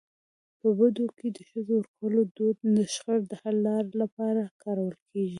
[0.59, 3.57] په بدو کي د ښځو ورکولو دود د شخړو د حل
[4.01, 5.29] لپاره کارول کيږي.